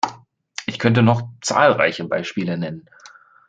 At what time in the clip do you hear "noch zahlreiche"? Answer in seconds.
1.03-2.05